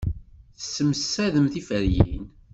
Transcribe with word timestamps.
Tessemsadem 0.57 1.47
tiferyin. 1.53 2.25